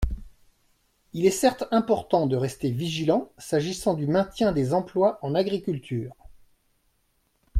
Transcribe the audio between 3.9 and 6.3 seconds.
du maintien des emplois en agriculture.